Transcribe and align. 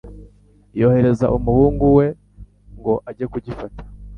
yohereza 0.79 1.25
umuhungu 1.37 1.85
we 1.97 2.05
ngo 2.77 2.93
ajye 3.09 3.25
kugifata 3.33 3.81